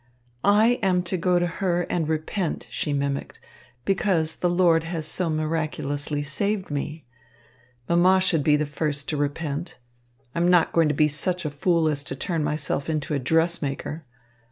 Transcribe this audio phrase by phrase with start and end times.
[0.43, 3.39] "I am to go to her and repent," she mimicked,
[3.85, 7.05] "because the Lord has so miraculously saved me.
[7.87, 9.77] Mamma should be the first to repent.
[10.33, 13.19] I am not going to be such a fool as to turn myself into a
[13.19, 14.03] dressmaker.